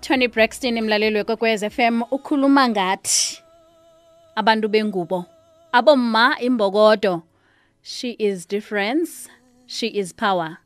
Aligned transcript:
tony 0.00 0.28
braxton 0.28 0.76
imlaleli 0.76 1.16
wekwekwez 1.18 1.64
fm 1.64 2.02
ukhuluma 2.10 2.68
ngathi 2.68 3.42
abantu 4.34 4.68
bengubo 4.68 5.24
abomma 5.72 6.36
imbokodo 6.40 7.22
she 7.82 8.10
is 8.18 8.48
difference 8.48 9.28
she 9.66 9.86
is 9.86 10.12
power. 10.12 10.58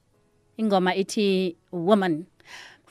Ingoma 0.57 0.95
ithi 0.95 1.57
woman 1.73 2.27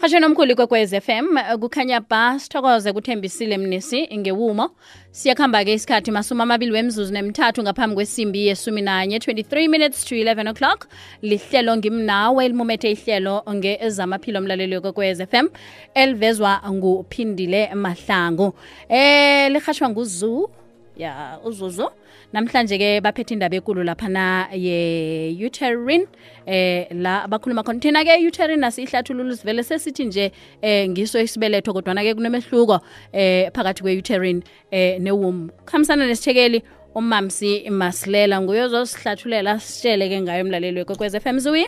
mhatshweni 0.03 0.25
omkhulu 0.25 0.55
kwekwez 0.55 0.93
fm 0.99 1.37
kukhanya 1.59 2.01
ba 2.01 2.39
sithokoze 2.39 2.93
kuthembisile 2.93 3.57
mnisi 3.57 4.09
ngewumo 4.17 4.71
siyakuhamba-ke 5.11 5.73
isikhathi 5.73 6.11
masumi 6.11 6.41
amabili 6.41 6.71
wemzuzu 6.71 7.13
nemthathu 7.13 7.63
ngaphambi 7.63 7.95
kwesimbi 7.95 8.47
yesumi 8.47 8.81
nanye 8.81 9.17
23 9.17 9.69
minutes 9.69 10.05
to 10.05 10.15
11 10.15 10.49
o'clock. 10.49 10.87
Lihlelo 11.21 11.77
ngimnawe 11.77 12.47
limumethe 12.47 12.91
ihlelo 12.91 13.43
ngezamaphilo 13.53 14.39
omlaleli 14.39 14.79
kwekwez 14.79 15.21
fm 15.21 15.47
elivezwa 15.93 16.61
nguphindile 16.71 17.75
mahlangu. 17.75 18.53
Eh 18.89 19.51
lihashwa 19.51 19.89
nguzu 19.89 20.49
ya 20.97 21.39
uzuzu 21.45 21.91
namhlanje 22.33 22.77
ke 22.81 23.01
baphethe 23.05 23.33
indaba 23.33 23.55
ekulu 23.55 23.83
laphana 23.83 24.49
ye-uterine 24.53 26.07
eh 26.47 26.87
la 26.91 27.27
bakhuluma 27.27 27.63
khona. 27.63 27.79
Thina 27.79 28.03
ke 28.03 28.17
uterine 28.27 28.65
asiyihlathulula 28.65 29.37
sivele 29.37 29.63
sesithi 29.63 30.05
nje 30.05 30.31
eh 30.61 30.89
ngiso 30.89 31.21
isibeletho 31.21 31.73
kodwana 31.73 32.03
ke 32.03 32.15
kunemehluko 32.17 32.79
eh 33.13 33.51
phakathi 33.53 33.83
kwe-uterine 33.83 34.41
eh 34.71 34.99
ne-womb. 34.99 35.51
Khamsana 35.65 36.07
nesithekeli 36.07 36.63
umamsi 36.95 37.69
masilela. 37.69 38.41
Nguyozosihlathulela 38.41 39.59
sitshele 39.59 40.09
ke 40.09 40.21
ngayo 40.21 40.39
emlaleli 40.45 40.79
wekwekwez 40.81 41.15
FM 41.21 41.39
zwi? 41.39 41.67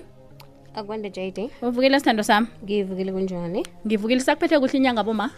Akwande 0.75 1.09
jd 1.09 1.49
uvukile 1.61 1.99
sithando 1.99 2.23
sami? 2.23 2.47
Ngivukile 2.63 3.11
kunjani? 3.11 3.65
Ngivukile 3.85 4.19
sakuphethe 4.19 4.59
kuhle 4.59 4.77
inyanga 4.77 5.03
boma? 5.03 5.29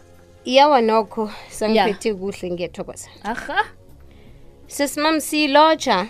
Iyawa 0.46 0.82
nokho 0.82 1.30
sangiphethe 1.50 2.14
kuhle 2.14 2.52
ngiyathokoza. 2.52 3.10
Aha 3.24 3.77
sesimamsilotsha 4.68 6.08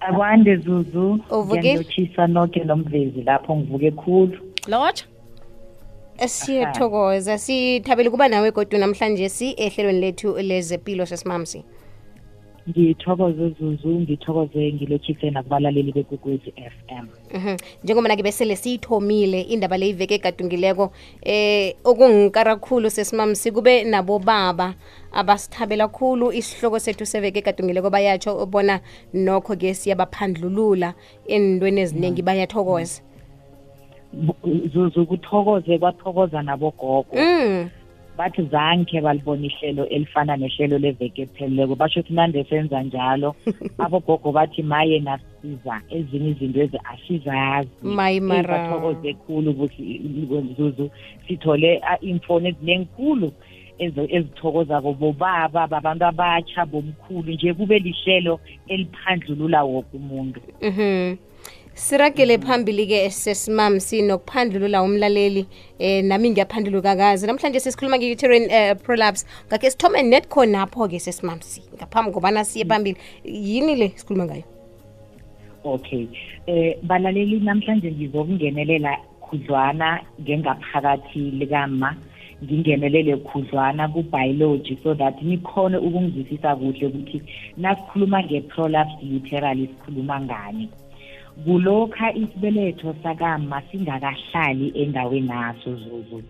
akwande 0.00 0.56
zuzu 0.56 1.18
ngiyalotshisa 1.46 2.26
noke 2.26 2.64
nomvezi 2.64 3.22
lapho 3.22 3.56
ngivuke 3.56 3.90
khulu. 3.90 4.38
Lotsha? 4.68 5.04
Siyathokoza 6.26 7.38
sithabele 7.38 8.10
kuba 8.10 8.28
nawe 8.28 8.50
kodwa 8.50 8.78
namhlanje 8.78 9.28
si 9.28 9.50
ehlelweni 9.56 10.00
lethu 10.00 10.38
lezempilo 10.38 11.06
sesimamsi 11.06 11.64
ngithokoze 12.68 13.48
zuzu 13.60 13.88
ngithokoze 13.88 14.72
ngilotshise 14.72 15.30
nakubalaleli 15.30 15.92
bekwekwezi 15.92 16.52
f 16.56 16.72
m 16.88 17.08
Mhm. 17.34 17.56
njengoba 17.84 18.08
nake 18.08 18.22
besele 18.22 18.56
siyithomile 18.56 19.40
indaba 19.40 19.76
le 19.78 19.88
iveke 19.88 20.14
egadungileko 20.14 20.92
eh 21.22 21.74
okungikara 21.84 22.56
khulu 22.56 22.90
sesimamsi 22.90 23.52
kube 23.52 23.84
nabobaba 23.84 24.74
abasithabela 25.12 25.88
khulu 25.88 26.32
isihloko 26.32 26.78
sethu 26.78 27.06
seveke 27.06 27.38
egadungileko 27.38 27.90
bayatsho 27.90 28.46
bona 28.46 28.80
nokho-ke 29.14 29.74
siyabaphandlulula 29.74 30.94
endweni 31.28 31.80
eziningi 31.80 32.22
bayathokoza 32.22 33.02
Bu- 34.12 34.68
zuzu 34.72 35.06
kuthokoze 35.06 35.78
kwathokoza 35.78 36.42
nabogogo 36.42 37.14
mm. 37.16 37.68
Bathi 38.16 38.42
zange 38.42 39.00
balibona 39.00 39.46
ihlelo 39.46 39.86
elifana 39.88 40.36
nehlelo 40.36 40.78
leveke 40.78 41.22
epheleleko. 41.22 41.74
Basho 41.74 42.00
ukuthi 42.00 42.14
nande 42.14 42.44
senza 42.44 42.82
njalo. 42.82 43.34
Abogogo 43.78 44.32
bathi 44.32 44.62
maye 44.62 45.00
nasiza. 45.00 45.80
Ezinye 45.90 46.30
izinto 46.30 46.60
ezi 46.62 46.78
asizazi. 46.84 47.68
Mayi 47.82 48.20
mara. 48.20 48.42
bathokoze 48.58 49.14
khulu 49.14 49.50
ukuthi 49.50 50.00
zuzu 50.56 50.90
sithole 51.28 51.80
ah, 51.82 51.98
iimfoni 52.02 52.48
ezinenkulu 52.48 53.32
ezo- 53.78 54.08
ezithokozako 54.16 54.92
bobaba 54.92 55.66
babantu 55.66 56.04
abatsha 56.04 56.66
bomkhulu 56.66 57.32
nje 57.32 57.54
kube 57.54 57.78
lihlelo 57.78 58.40
eliphandlulula 58.68 59.62
woke 59.64 59.96
umuntu. 59.96 60.40
Mhm. 61.76 61.82
Siragele 61.82 62.38
phambili-ke 62.38 63.10
sesimamsi 63.10 64.02
nokuphandlulula 64.02 64.82
umlaleli 64.82 65.46
eh 65.78 66.02
nami 66.04 66.30
ngiyaphanduluka 66.30 66.96
kazi. 66.96 67.26
Namhlanje 67.26 67.60
sesikhuluma 67.60 67.98
nge-uterine 67.98 68.48
eh, 68.50 68.76
prolapse. 68.76 69.26
Ngakhe 69.48 69.70
sithome 69.70 70.02
net 70.02 70.28
khonapho-ke 70.28 70.98
sesimamsi 70.98 71.62
ngaphambi 71.76 72.12
kobana 72.12 72.44
siye 72.44 72.64
phambili. 72.64 72.96
Yini 73.24 73.76
le 73.76 73.92
sikhuluma 73.96 74.24
ngayo? 74.24 74.44
Okay. 75.64 76.08
Eh 76.46 76.78
balaleli 76.82 77.40
namhlanje 77.40 77.92
ngizokungenelela 77.92 78.96
khudlwana 79.20 80.00
ngengaphakathi 80.20 81.30
likama 81.38 81.94
ngingenelele 82.42 83.16
khudlwana 83.16 83.88
ku-biology 83.92 84.78
so 84.82 84.94
that 84.94 85.22
nikhone 85.22 85.76
ukungizwisisa 85.76 86.56
kuhle 86.56 86.86
ukuthi 86.86 87.22
nasikhuluma 87.58 88.22
nge-prolapse 88.22 89.04
uteral 89.16 89.58
sikhuluma 89.58 90.20
ngani. 90.20 90.68
Kulokha 91.44 92.14
isibeletho 92.14 92.94
sakama 93.02 93.62
singakahlali 93.62 94.72
endaweni 94.74 95.26
naso 95.28 95.76
zuzu 95.76 96.22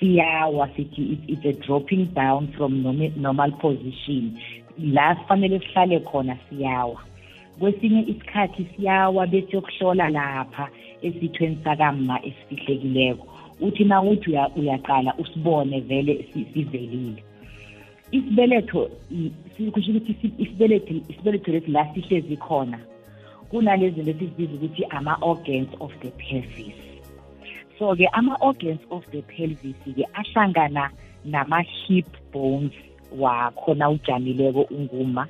siyawa 0.00 0.68
sithi 0.76 1.02
it- 1.02 1.28
it's 1.30 1.46
a 1.46 1.52
dropping 1.66 2.04
down 2.14 2.48
from 2.48 2.82
norma- 2.82 3.16
normal 3.16 3.52
position. 3.52 4.38
La 4.78 5.14
sifanele 5.16 5.58
sihlale 5.60 6.00
khona 6.00 6.36
siyawa. 6.48 7.00
Kwesinye 7.58 8.00
isikhathi 8.00 8.66
siyawa 8.76 9.26
bese 9.26 9.52
yokuhlola 9.56 10.08
lapha 10.08 10.68
esithweni 11.02 11.58
sakamma 11.64 12.20
esifihlekileko. 12.24 13.26
Uthi 13.60 13.84
na 13.84 14.02
uthi 14.02 14.30
uya- 14.30 14.50
uyaqala 14.56 15.14
usibone 15.18 15.80
vele 15.80 16.24
si- 16.32 16.46
sivelile. 16.54 17.22
Isibeletho 18.12 18.90
kusho 19.72 19.90
ukuthi 19.90 20.12
isi- 20.12 20.34
isibeletho 20.38 20.94
isibeletho 21.08 21.52
lesi 21.52 21.70
la 21.70 21.94
sihlezi 21.94 22.36
khona. 22.36 22.78
Kunalezi 23.52 24.02
zinto 24.02 24.10
esizibiza 24.10 24.54
ukuthi 24.54 24.84
ama-organs 24.84 25.68
of 25.80 25.92
the 26.00 26.10
pelvis. 26.10 26.74
So-ke 27.78 28.08
ama-organs 28.12 28.80
of 28.90 29.04
the 29.12 29.22
pelvis-ke 29.22 30.04
ahlangana 30.14 30.90
nama-hip 31.24 32.06
bones 32.32 32.72
wakho 33.18 33.74
na 33.74 33.90
ujamileko 33.90 34.60
unguma. 34.60 35.28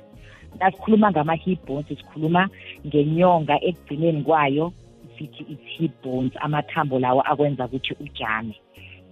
Nasikhuluma 0.59 1.11
ngama-hip 1.11 1.65
bones 1.65 1.87
sikhuluma 1.87 2.49
ngenyonga 2.87 3.59
ekugcineni 3.61 4.23
kwayo 4.23 4.73
sithi 5.17 5.45
it's 5.49 5.67
hip 5.77 5.91
bones 6.03 6.31
amathambo 6.39 6.99
lawo 6.99 7.21
akwenza 7.21 7.65
ukuthi 7.65 7.93
ujame. 7.99 8.55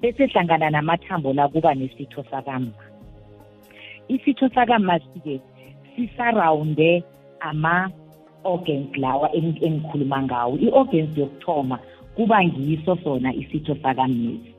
Bese 0.02 0.28
hlangana 0.28 0.70
namathambo 0.70 1.34
la 1.34 1.48
kuba 1.48 1.76
nesitho 1.76 2.24
sakamma. 2.32 2.72
Isitho 4.08 4.50
sakamma-ke 4.50 5.42
sisarawunde 5.96 7.04
ama-organs 7.40 8.01
lawa 8.96 9.30
eng- 9.34 9.62
engikhuluma 9.62 10.24
ngawo. 10.24 10.58
I-organs 10.58 11.18
yokuthoma 11.18 11.80
kuba 12.16 12.44
ngiso 12.44 12.98
sona 13.04 13.34
isitho 13.34 13.76
sakammesi 13.76 14.52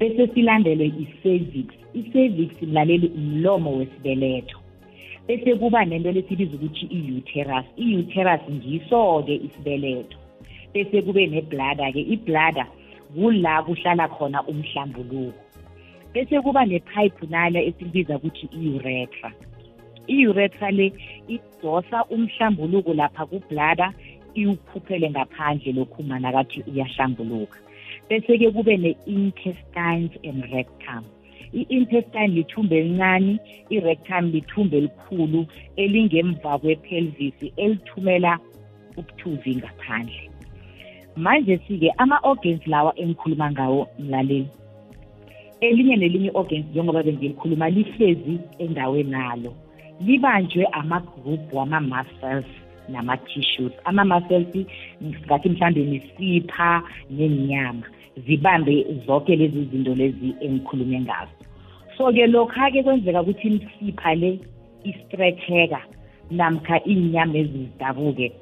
bese 0.00 0.26
silandelwe 0.34 0.86
i-cervix. 0.86 1.66
I-cervix 1.94 2.62
mlaleli 2.62 3.08
umlomo 3.08 3.76
wesibeletho. 3.76 4.58
Bese 5.26 5.54
kuba 5.54 5.84
nento 5.84 6.12
lesibiza 6.12 6.56
ukuthi 6.56 6.86
i-uterus. 6.86 7.66
I-uterus 7.76 8.40
ngiso-ke 8.50 9.34
isibeletho. 9.34 10.18
Bese 10.74 11.02
kube 11.02 11.26
neblada-ke 11.26 12.00
iblada 12.00 12.66
kula 13.14 13.62
kuhlala 13.62 14.08
khona 14.08 14.42
umhlambuluko. 14.42 15.42
Bese 16.14 16.40
kuba 16.40 16.64
nepipe 16.64 17.26
nala 17.30 17.60
esilibiza 17.60 18.16
ukuthi 18.16 18.48
i-uretra 18.52 19.32
i-uretra 20.14 20.70
le 20.70 20.86
idosa 21.28 21.98
umhlambuluko 22.14 22.94
lapha 22.94 23.26
kublada 23.26 23.92
iwukhuphele 24.34 25.10
ngaphandle 25.10 25.72
lokhu 25.72 26.02
manakathi 26.02 26.58
uyahlambuluka. 26.68 27.58
Bese-ke 28.08 28.50
kube 28.50 28.74
ne-intestines 28.76 30.12
and 30.28 30.44
rectum. 30.52 31.04
I-intestine 31.52 32.34
lithumbe 32.36 32.78
elincane 32.78 33.38
i-rectum 33.70 34.24
lithumbe 34.34 34.76
elikhulu 34.78 35.46
elingemva 35.76 36.58
kwe-pelvis 36.58 37.38
elithumela 37.56 38.38
ubuthuvi 38.98 39.56
ngaphandle. 39.56 40.30
Manje 41.16 41.60
sike 41.68 41.90
ama-organs 41.98 42.66
lawa 42.66 42.92
engikhuluma 42.98 43.50
ngawo 43.52 43.88
mlaleli 43.98 44.48
elinye 45.60 45.96
nelinye 45.96 46.30
organs 46.34 46.66
njengoba 46.70 47.02
bengilikhuluma 47.02 47.70
lihlezi 47.70 48.38
endaweni 48.58 49.10
nalo. 49.10 49.52
Libanjwe 50.00 50.66
ama-group 50.72 51.52
wama-muscles 51.52 52.44
nama-tissues. 52.88 53.72
Ama-muscles 53.84 54.66
ngathi 55.26 55.48
mhlambe 55.48 55.80
misipha 55.84 56.82
nenyama 57.10 57.86
zibambe 58.26 58.86
zonke 59.06 59.36
lezi 59.36 59.64
zinto 59.64 59.94
lezi 59.94 60.34
engikhulume 60.40 61.00
ngazo. 61.00 61.32
So-ke 61.96 62.26
lokha-ke 62.26 62.82
kwenzeka 62.82 63.22
ukuthi 63.22 63.48
imisipha 63.48 64.14
le 64.14 64.38
istretcheka 64.84 65.80
namkha 66.30 66.80
iinyama 66.86 67.38
ezizidabuke 67.38 68.32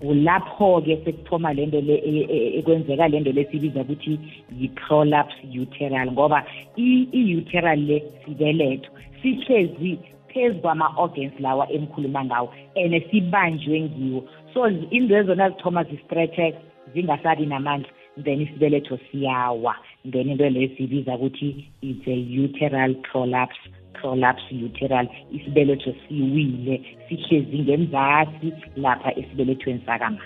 kulapho-ke 0.00 0.96
sekuthoma 1.04 1.52
lento 1.52 1.80
le 1.80 1.94
e- 1.94 2.26
e- 2.36 2.58
ekwenzeka 2.58 3.08
lento 3.08 3.32
lesibiza 3.32 3.80
ukuthi 3.80 4.18
yi-prolapse 4.58 5.42
uteral 5.62 6.12
ngoba 6.12 6.44
i-uteral 6.76 7.80
le 7.80 8.02
sibeletho 8.24 8.90
sihlezi 9.22 9.98
phezu 10.38 10.60
kwama-organs 10.60 11.32
lawa 11.40 11.72
emkhuluma 11.72 12.24
ngawo 12.24 12.52
and 12.76 12.94
sibanjwe 13.10 13.80
ngiwo. 13.80 14.24
So 14.54 14.66
into 14.66 15.16
ezona 15.16 15.50
zithoma 15.50 15.84
zistretche 15.84 16.54
zingasabi 16.94 17.46
namandla 17.46 17.88
then 18.24 18.40
isibeletho 18.40 18.98
siyawa. 19.10 19.74
Then 20.04 20.28
into 20.28 20.50
leyo 20.50 20.68
siyibiza 20.76 21.14
ukuthi 21.16 21.68
it's 21.82 22.06
a 22.06 22.16
uteral 22.44 22.94
prolapse 22.94 23.58
prolapse 23.92 24.54
uteral 24.64 25.08
isibeletho 25.32 25.94
siwile 26.08 26.82
sihlezi 27.08 27.58
ngenzasi 27.58 28.52
lapha 28.76 29.18
esibelethweni 29.18 29.82
sakama 29.86 30.20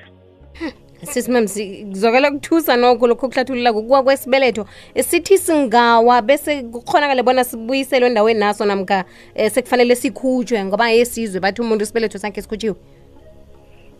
sisimam 1.02 1.46
kuzokela 1.90 2.30
kuthusa 2.30 2.76
nokho 2.76 3.06
lokhu 3.06 3.26
okuhlathulula 3.26 3.72
kukuwa 3.72 4.02
kwesibeletho. 4.02 4.66
Sithi 5.00 5.38
singawa 5.38 6.22
bese 6.22 6.62
kukhonakale 6.62 7.22
bona 7.22 7.44
sibuyiselwe 7.44 8.08
endaweni 8.08 8.40
naso 8.40 8.64
namkha 8.64 9.04
um 9.36 9.48
sekufanele 9.48 9.96
sikhutshwe 9.96 10.64
ngoba 10.64 10.90
yesizwe 10.90 11.40
bathi 11.40 11.60
umuntu 11.60 11.82
isibeletho 11.82 12.18
sakhe 12.18 12.42
sikhutshiwe 12.42 12.76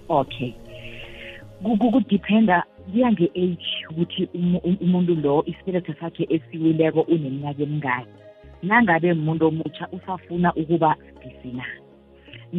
okay. 0.09 0.53
Kudiphenda 1.63 2.65
kuya 2.93 3.13
nge-age 3.13 3.87
ukuthi 3.91 4.29
umuntu 4.81 5.15
lo 5.15 5.45
isibeletho 5.47 5.95
sakhe 6.01 6.27
esiwileko 6.31 7.01
uneminyaka 7.01 7.63
emingaki. 7.63 8.09
Nangabe 8.63 9.13
umuntu 9.13 9.47
omutsha 9.47 9.89
usafuna 9.93 10.55
ukuba 10.55 10.97
busy 11.23 11.57
na? 11.57 11.65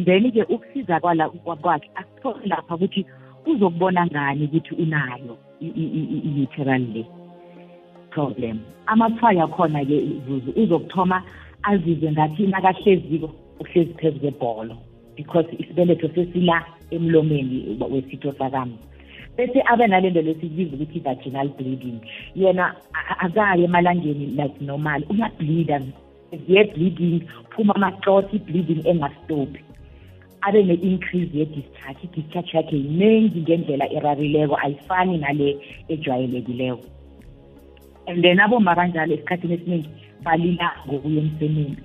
Then-ke 0.04 0.42
ukusiza 0.42 1.00
kwakhe 1.00 1.90
asithole 1.94 2.46
lapha 2.46 2.74
ukuthi 2.74 3.06
uzokubona 3.46 4.06
ngani 4.06 4.44
ukuthi 4.44 4.74
unayo 4.74 5.36
i-uteral 5.60 6.82
le 6.94 7.04
problem? 8.10 8.60
Amathwayo 8.86 9.44
akhona-ke 9.44 9.96
zuzu 10.26 10.50
uzokuthoma 10.56 11.22
azizwe 11.62 12.12
ngathi 12.12 12.46
nakahleziko 12.46 13.30
uhlezi 13.60 13.94
phezu 13.94 14.18
kwebholo 14.18 14.76
because 15.16 15.46
isibeletho 15.58 16.08
sesila 16.08 16.64
emlomeni 16.90 17.78
wesitho 17.90 18.32
sakami. 18.32 18.78
Bese 19.36 19.62
abe 19.66 19.86
nalento 19.86 20.22
lesibiza 20.22 20.76
ukuthi 20.76 20.98
i-vaginal 20.98 21.48
bleeding. 21.48 22.00
Yena 22.34 22.74
akaye 23.18 23.64
emalangeni 23.64 24.26
like 24.26 24.60
normal 24.60 25.02
uyableeda 25.10 25.82
ziye 26.46 26.64
bleeding 26.64 27.22
phuma 27.50 27.74
amaxothi 27.74 28.36
i-bleeding 28.36 28.86
engastophi 28.86 29.64
abe 30.46 30.62
ne-increase 30.62 31.30
ye-discharge. 31.32 32.04
I-discharge 32.04 32.56
yakhe 32.56 32.76
yiningi 32.76 33.40
ngendlela 33.40 33.86
erarileko 33.92 34.56
ayifani 34.56 35.18
nale 35.18 35.56
ejwayelekileko. 35.88 36.84
And 38.06 38.22
then 38.22 38.38
aboma 38.38 38.74
kanjalo 38.74 39.14
esikhathini 39.14 39.54
esiningi 39.54 39.88
balila 40.22 40.72
ngokuya 40.86 41.22
emsemeni. 41.22 41.76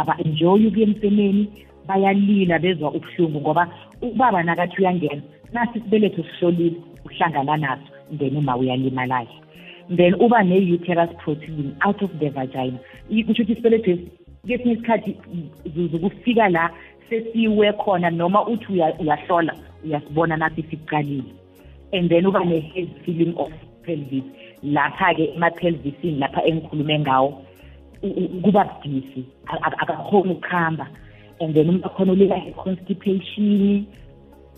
Aba-enjoyi 0.00 0.66
ukuya 0.66 0.86
emsemeni 0.86 1.48
bayalila 1.86 2.58
bezwa 2.58 2.92
ubuhlungu 2.92 3.40
ngoba 3.40 3.68
ubaba 4.02 4.42
nakathi 4.42 4.76
uyangena 4.78 5.22
nasi 5.52 5.78
isibeletho 5.78 6.22
sihlolile 6.22 6.76
uhlangana 7.04 7.56
naso 7.56 7.88
then 8.18 8.36
uma 8.36 8.56
uyalimalayo. 8.56 9.28
Then 9.96 10.14
uba 10.14 10.42
ne-uterus 10.42 11.16
protein 11.18 11.76
out 11.80 12.02
of 12.02 12.10
the 12.18 12.28
vagina 12.28 12.78
kusho 13.08 13.42
ukuthi 13.42 13.52
isibeletho 13.52 13.98
kesinye 14.46 14.72
isikhathi 14.72 15.12
kufika 16.00 16.48
la 16.48 16.70
sesiwe 17.10 17.72
khona 17.72 18.10
noma 18.10 18.46
uthi 18.46 18.72
uyahlola 18.72 19.54
uyasibona 19.84 20.36
nathi 20.36 20.62
sikuqalile 20.62 21.32
and 21.92 22.08
then 22.10 22.26
uba 22.26 22.44
ne-head 22.44 22.88
feeling 23.04 23.34
of 23.36 23.52
pelvis 23.82 24.24
lapha-ke 24.62 25.24
ema-pelvisini 25.34 26.18
lapha 26.18 26.44
engikhulume 26.44 26.98
ngawo 26.98 27.42
kuba 28.42 28.64
budisi 28.64 29.24
akakhoni 29.60 30.32
ukuhamba 30.32 30.86
and 31.40 31.54
then 31.54 31.68
umuntu 31.68 31.86
akhona 31.86 32.12
ulika 32.12 32.36
i-constipation 32.36 33.86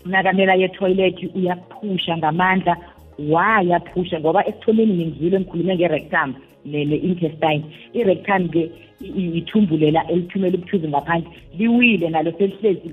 nakamela 0.05 0.55
ye-toilet 0.55 1.35
uyaphusha 1.35 2.17
ngamandla 2.17 2.77
wayaphusha 3.29 4.19
ngoba 4.19 4.47
ekuthomeni 4.47 4.93
ngingizile 4.93 5.39
ngikhulume 5.39 5.75
nge-rectum 5.75 6.33
ne-intestine 6.65 7.63
i-rectum-ke 7.93 8.71
ithumbulela 9.39 10.01
elithumela 10.11 10.57
ubuthuzi 10.57 10.87
ngaphandle 10.87 11.29
liwile 11.57 12.09
nalo 12.09 12.31
selihlezi 12.37 12.87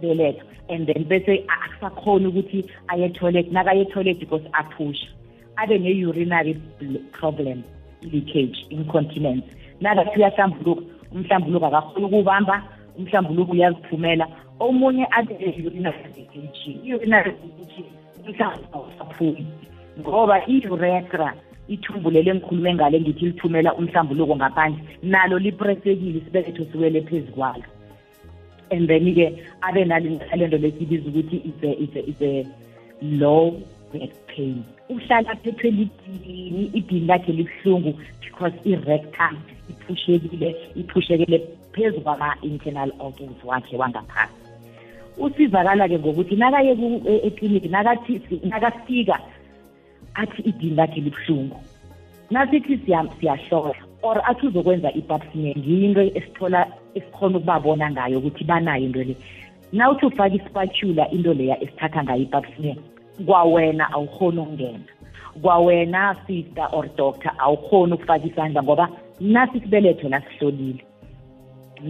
beletho 0.00 0.44
and 0.68 0.86
then 0.86 1.04
bese 1.04 1.44
akusakhona 1.48 2.28
ukuthi 2.28 2.64
aye 2.88 3.08
toilet 3.08 3.52
nakaye 3.52 3.84
toilet 3.84 4.18
because 4.18 4.42
aphusha. 4.52 5.06
Abe 5.56 5.78
ne-urinary 5.78 6.60
problem 7.12 7.62
leakage 8.02 8.66
incontinence. 8.70 9.46
Nakathi 9.80 10.18
uyahlambuluka 10.18 10.82
umhlambuluko 11.12 11.66
akakhona 11.66 12.06
ukuwubamba 12.06 12.62
umhlambuluko 12.98 13.52
uyaziphumela. 13.52 14.28
Omunye 14.60 15.06
abe 15.10 15.34
ne-urinary 15.34 15.98
leakage. 16.16 16.80
I-urinary 16.84 17.32
leakage 17.58 18.05
umhlambuluko 18.26 18.76
awusaphumi 18.76 19.46
ngoba 20.00 20.46
i-urethra 20.46 21.34
ithumbulele 21.68 22.30
engikhulume 22.30 22.74
ngale 22.74 23.00
ngithi 23.00 23.26
lithumela 23.26 23.74
umhlambuluko 23.74 24.36
ngaphandle 24.36 24.80
nalo 25.02 25.38
lipresekile 25.38 26.18
isibeletho 26.18 26.64
siwele 26.70 27.00
phezu 27.02 27.32
kwalo. 27.32 27.64
And 28.70 28.88
then-ke 28.88 29.26
abe 29.62 29.84
nalento 29.84 30.58
lesibiza 30.58 31.08
ukuthi 31.08 31.36
is 31.46 32.22
a 32.22 32.46
low 33.02 33.62
back 33.92 34.10
pain. 34.26 34.64
Uhlala 34.90 35.30
aphethwe 35.30 35.70
lidini 35.70 36.70
idini 36.74 37.06
lakhe 37.06 37.32
libuhlungu 37.32 37.94
because 38.20 38.54
i-rectum 38.64 39.36
iphushekile 39.70 40.56
iphushekele 40.74 41.38
phezu 41.72 42.00
kwama-internal 42.00 42.92
organs 42.98 43.44
wakhe 43.44 43.76
wangaphasi 43.76 44.45
usizakala-ke 45.18 45.98
ngokuthi 45.98 46.36
nakaye 46.36 46.76
ekliniki 47.26 47.68
nakafika 47.68 49.18
athi 50.14 50.42
idini 50.42 50.76
lakhe 50.76 51.00
libuhlungu. 51.00 51.56
Nasithi 52.30 52.80
siyahlola 53.20 53.74
or 54.02 54.22
athi 54.24 54.46
uzokwenza 54.46 54.92
i-pap 54.92 55.22
smear 55.32 55.56
ngiyinto 55.58 56.02
esithola 56.02 56.66
esikhona 56.94 57.38
ukubabona 57.38 57.90
ngayo 57.90 58.18
ukuthi 58.18 58.44
banayo 58.44 58.84
into 58.84 59.04
le. 59.04 59.16
Nawuthi 59.72 60.06
ufaka 60.06 60.34
ispatula 60.34 61.10
into 61.10 61.34
leya 61.34 61.62
esithatha 61.62 62.04
ngayo 62.04 62.22
i-pap 62.22 62.44
smear 62.56 62.76
kwawena 63.26 63.92
awukhoni 63.92 64.38
ukungena. 64.40 64.90
Kwawena 65.42 66.16
sister 66.26 66.68
or 66.72 66.86
doctor 66.96 67.32
awukhoni 67.38 67.92
ukufaka 67.92 68.26
isandla 68.26 68.62
ngoba 68.62 68.88
nasi 69.20 69.58
isibeletho 69.58 70.08
la 70.08 70.20
sihlolile 70.20 70.84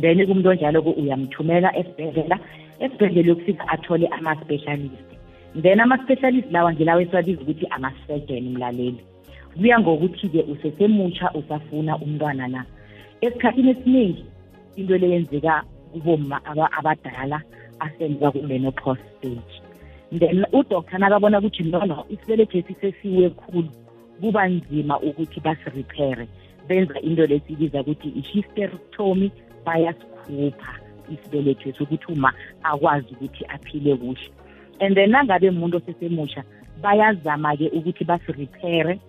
then 0.00 0.26
kumuntu 0.26 0.48
onjalo-ke 0.50 0.90
uyamthumela 1.00 1.70
esibhedlela 1.78 2.38
esibhedlela 2.80 3.28
yokufika 3.28 3.68
athole 3.68 4.06
ama-specialist. 4.06 5.08
Then 5.62 5.80
ama-specialist 5.80 6.52
lawa 6.52 6.72
ngilawo 6.72 7.00
esiwabiza 7.00 7.40
ukuthi 7.40 7.66
ama-surgeon 7.70 8.48
mlaleli. 8.48 9.00
Kuya 9.56 9.80
ngokuthi-ke 9.80 10.42
usesemutsha 10.42 11.30
usafuna 11.32 11.98
umntwana 11.98 12.48
na. 12.48 12.64
Esikhathini 13.20 13.70
esiningi 13.70 14.24
into 14.76 14.98
le 14.98 15.10
yenzeka 15.10 15.62
kuboma 15.92 16.40
abadala 16.78 17.42
asenza 17.80 18.30
ku-menopause 18.30 19.00
stage. 19.18 19.56
Then 20.12 20.46
udoktor 20.52 20.98
nakabona 20.98 21.38
ukuthi 21.38 21.62
nono 21.62 22.04
isibeletho 22.08 22.62
sisesiwe 22.62 23.30
khulu 23.30 23.70
kuba 24.20 24.48
nzima 24.48 25.00
ukuthi 25.00 25.40
basirepere 25.40 26.28
benza 26.68 27.00
into 27.00 27.26
lesibiza 27.26 27.80
ukuthi 27.80 28.08
i-hysterectomy 28.08 29.30
bayasikhupha. 29.64 30.85
Isibeletho 31.12 31.72
sokuthi 31.78 32.12
uma 32.12 32.32
akwazi 32.62 33.06
ukuthi 33.12 33.44
aphile 33.48 33.96
kuhle. 33.96 34.30
And 34.80 34.94
then 34.94 35.10
nangabe 35.10 35.48
umuntu 35.48 35.76
osesemusha 35.76 36.44
bayazama-ke 36.82 37.68
ukuthi 37.72 38.04
basirepere 38.04 39.00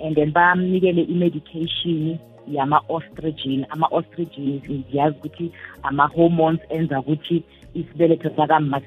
and 0.00 0.16
then 0.16 0.32
bamnikele 0.32 1.02
i-medication 1.02 2.18
yama-ostrogin 2.48 3.66
ama-ostrogin 3.70 4.62
ngiyazi 4.70 5.16
ukuthi 5.16 5.52
ama-hormones 5.82 6.60
enza 6.68 7.00
ukuthi 7.00 7.42
isibeletho 7.74 8.30
sakama 8.36 8.80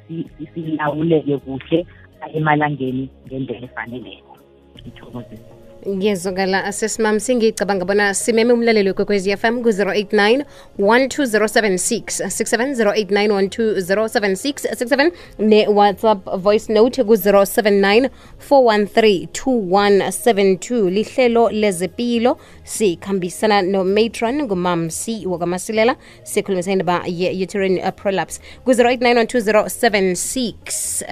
silawuleke 0.53 1.37
kuhle 1.37 1.85
emalangeni 2.33 3.09
ngendlela 3.27 3.65
efaneleko. 3.65 4.37
Ngithokozile. 4.79 5.58
Ngiyezwakala 5.87 6.71
sesimam 6.71 7.19
singicabanga 7.19 7.85
bona 7.85 8.13
simeme 8.13 8.53
umlaleli 8.53 8.89
wekwekwezi 8.89 9.37
fm 9.37 9.61
ku-089 9.63 10.43
12076 10.79 12.25
67 12.27 12.73
12076 12.83 14.53
67 14.75 15.11
ne-whatsapp 15.39 16.19
voice 16.37 16.73
note 16.73 17.03
ku-079 17.03 18.09
413 18.49 19.27
2172 19.27 20.89
lihlelo 20.89 21.49
lezepilo 21.49 22.37
sikhambisana 22.63 23.61
nomatron 23.61 24.43
ngumamsi 24.43 25.25
wakwamasilela. 25.25 25.95
Sikhulumisa 26.23 26.71
indaba 26.71 27.03
ye-uterine 27.07 27.81
uh, 27.83 27.89
prolapse. 27.89 28.41
ku-089 28.65 29.23
12076 29.23 30.53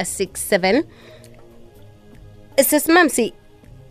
67 0.02 0.84
sesimamsi 2.64 3.34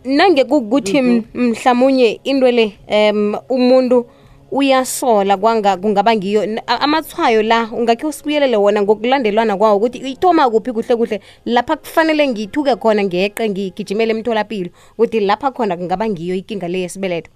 nange 0.07 0.43
kukuthi 0.43 1.01
mhlamunye 1.33 2.19
into 2.23 2.51
le 2.51 2.73
um 2.89 3.35
umuntu 3.49 4.05
uyasola 4.51 5.37
kwanga 5.37 5.77
kungaba 5.77 6.15
ngiyo 6.15 6.41
amathwayo 6.67 7.43
la 7.43 7.69
ungakhe 7.71 8.07
usibuyelele 8.07 8.57
wona 8.57 8.81
ngokulandelwana 8.81 9.57
kwawo 9.57 9.77
ukuthi 9.77 9.97
ithoma 9.97 10.49
kuphi 10.49 10.71
kuhle 10.71 10.95
kuhle 10.95 11.21
lapha 11.45 11.75
kufanele 11.75 12.27
ngithuke 12.27 12.75
khona 12.75 13.03
ngeqe 13.03 13.49
ngigijimele 13.49 14.11
emtholapilo 14.11 14.69
ukuthi 14.95 15.19
lapha 15.19 15.51
khona 15.51 15.77
kungaba 15.77 16.09
ngiyo 16.09 16.35
ikinga 16.35 16.67
le 16.67 16.79
yesibeletho 16.79 17.31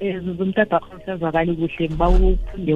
um 0.00 0.20
zuzumtata 0.24 0.76
wakho 0.76 0.98
sezwakali 1.06 1.54
kuhle 1.54 1.88
ngiba 1.88 2.08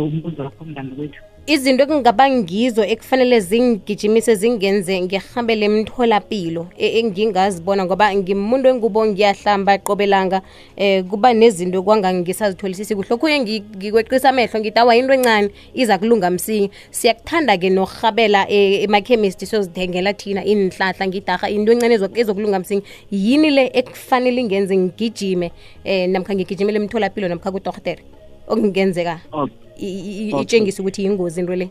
umbuzo 0.03 0.43
wakho 0.43 0.65
mngani 0.65 0.91
kwethu 0.91 1.23
izinto 1.47 1.83
ekungaba 1.85 2.31
ngizo 2.31 2.83
ekufanele 2.85 3.41
zingijimise 3.41 4.35
zingenze 4.35 5.01
ngirhambele 5.01 5.65
emtholapilo 5.67 6.67
e- 6.79 6.99
engingazibona 6.99 7.85
ngoba 7.87 8.15
ngimuntu 8.15 8.69
engubo 8.69 9.07
ngiyahlamba 9.07 9.79
qobelanga 9.79 10.43
eh 10.77 11.05
kuba 11.05 11.33
nezinto 11.35 11.83
kwanga 11.83 12.11
ngisazitholisisi 12.15 12.95
kuhle. 12.97 13.15
Okhunye 13.15 13.39
ngi- 13.39 13.63
ngikweqisa 13.79 14.29
amehlo 14.31 14.61
ngithi 14.61 14.79
awa 14.79 14.97
into 14.97 15.13
encane 15.15 15.51
iza 15.75 15.99
kulunga 15.99 16.31
msinya. 16.31 16.69
Siyakuthanda-ke 16.91 17.71
nokurhabela 17.71 18.51
eh, 18.51 18.83
emakhemisti 18.83 19.47
siyozithengela 19.47 20.13
thina 20.15 20.45
inhlahla 20.45 21.07
ngidarha 21.07 21.49
into 21.51 21.73
encane 21.73 21.97
ezo- 21.97 22.11
ezokulunga 22.21 22.59
msinya. 22.59 22.83
Yini 23.11 23.51
le 23.51 23.71
ekufanele 23.75 24.41
ingenze 24.41 24.77
ngigijime 24.77 25.53
eh 25.85 26.09
namkha 26.11 26.35
ngigijimele 26.35 26.79
emtholapilo 26.79 27.29
namkha 27.29 27.51
kudorhotere 27.53 28.03
okungenzeka. 28.49 29.21
Okay. 29.33 29.66
I- 29.79 30.29
i- 30.29 30.33
Okay. 30.33 30.43
itshengisa 30.43 30.83
ukuthi 30.83 31.03
yingozi 31.05 31.41
into 31.41 31.55
le? 31.57 31.71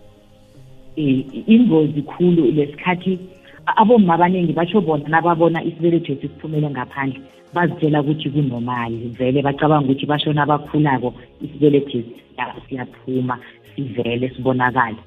Eh, 0.98 1.26
ingozi 1.48 2.02
khulu 2.02 2.52
lesikhathi. 2.52 3.20
A- 3.66 3.78
abomma 3.82 4.14
abaningi 4.14 4.54
basho 4.54 4.82
bona 4.82 5.08
nababona 5.10 5.64
isibeletho 5.64 6.16
sisiphumele 6.16 6.70
ngaphandle 6.70 7.20
bazitshela 7.54 8.02
ukuthi 8.02 8.30
kunormali 8.30 9.10
vele 9.18 9.42
bacabanga 9.42 9.86
ukuthi 9.86 10.06
basho 10.06 10.34
nabakhulako 10.34 11.14
isibeletho 11.42 12.00
siya- 12.36 12.56
siyaphuma 12.70 13.40
sivele 13.76 14.30
sibonakale. 14.30 14.98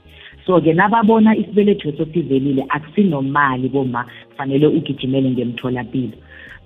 So-ke 0.46 0.72
nababona 0.74 1.36
isibeletho 1.36 1.92
sosivelile 1.92 2.64
akusinomali 2.68 3.68
boma 3.68 4.04
kufanele 4.30 4.66
ugijimele 4.66 5.30
ngemtholapilo. 5.30 6.16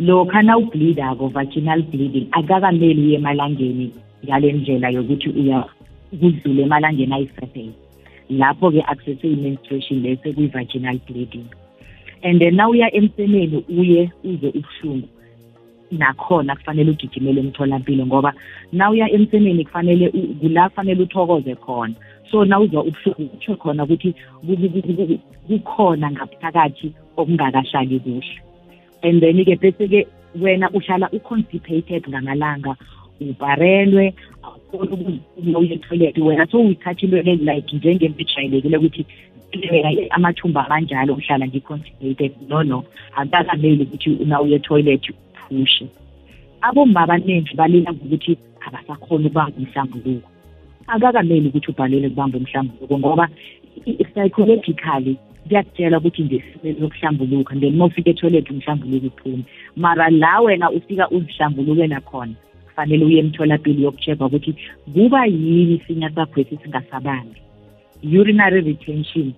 Lokha 0.01 0.43
nawubleedako 0.43 1.29
vaginal 1.29 1.83
bleeding 1.83 2.27
akakameli 2.33 3.03
uye 3.07 3.15
emalangeni 3.15 3.93
ngale 4.25 4.53
ndlela 4.53 4.89
yokuthi 4.91 5.29
uya 5.29 5.65
kudlule 6.21 6.63
emalangeni 6.63 7.15
ayi-seven 7.15 7.73
lapho-ke 8.31 8.81
akusese-i-menstruation 8.87 10.03
le 10.03 10.17
sekuyi-vaginal 10.17 10.99
bleeding. 11.07 11.49
And 12.23 12.41
then 12.41 12.57
nawuya 12.57 12.89
emsemeni 12.95 13.65
uye 13.69 14.11
uze 14.25 14.49
ubuhlungu. 14.49 15.09
Nakhona 15.91 16.57
kufanele 16.57 16.91
ugijimele 16.91 17.41
emtholampilo 17.41 18.07
ngoba 18.07 18.33
nawuya 18.73 19.11
emsemeni 19.11 19.65
kufanele 19.65 20.09
u- 20.09 20.35
kula 20.41 20.69
kufanele 20.69 21.03
uthokoze 21.03 21.55
khona. 21.55 21.95
So 22.31 22.45
nawuzwa 22.45 22.85
ubuhlungu 22.85 23.29
kutsho 23.29 23.57
khona 23.57 23.85
ukuthi 23.85 24.13
ku- 24.13 24.57
ku- 24.57 24.83
ku- 24.83 24.95
ku- 24.97 25.19
kukhona 25.49 26.11
ngaphakathi 26.11 26.93
okungakahlali 27.17 27.99
kuhle. 28.01 28.41
And 29.03 29.21
then-ke 29.21 29.57
bese-ke 29.61 30.07
wena 30.41 30.71
uhlala 30.71 31.11
u-constipated 31.13 32.09
ngamalanga 32.09 32.77
ubharelwe 33.31 34.15
awukhoni 34.43 34.93
ukuphuma 34.93 35.59
uye 35.59 35.75
etoilet 35.75 36.19
wena 36.19 36.47
so 36.47 36.61
uyithatha 36.61 37.03
into 37.07 37.23
le 37.23 37.37
like 37.37 37.77
njengento 37.77 38.21
ejayelekile 38.23 38.77
ukuthi 38.77 39.07
amathumba 40.11 40.67
amanjalo 40.67 41.15
uhlala 41.15 41.47
ngi-constipated 41.47 42.33
no 42.49 42.63
no. 42.63 42.85
Akakameli 43.17 43.83
ukuthi 43.83 44.11
una 44.11 44.41
uye 44.41 44.57
etoilet 44.57 45.05
uphushe. 45.11 45.87
Abomma 46.61 47.01
abaningi 47.03 47.55
balila 47.55 47.93
ngokuthi 47.93 48.39
abasakhona 48.67 49.27
ukubamba 49.27 49.57
umhlambuluko 49.59 50.29
akakameli 50.87 51.49
ukuthi 51.49 51.71
ubhalele 51.71 52.09
kubamba 52.09 52.39
umhlambuluko 52.39 52.99
ngoba 52.99 53.29
psychologically 54.09 55.17
kuyakutshela 55.47 55.99
ukuthi 55.99 56.23
ngesimeni 56.25 56.81
sokuhlambuluka 56.81 57.55
then 57.61 57.75
uma 57.75 57.85
ufika 57.87 58.11
etoilet 58.11 58.51
umhlambuluko 58.51 59.07
uphume. 59.07 59.45
Mara 59.77 60.11
la 60.11 60.41
wena 60.41 60.71
ufika 60.71 61.11
uzihlambuluke 61.11 61.87
nakhona 61.87 62.35
kufanele 62.73 63.05
uye 63.05 63.19
emtholapilo 63.19 63.81
yokucheck-a 63.85 64.27
ukuthi 64.27 64.57
kuba 64.95 65.27
yini 65.27 65.75
isinya 65.75 66.11
sakhwesi 66.11 66.57
singasabambi 66.63 67.41
urinary 68.03 68.61
retention 68.61 69.33